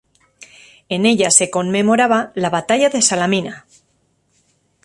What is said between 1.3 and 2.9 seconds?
conmemoraba la batalla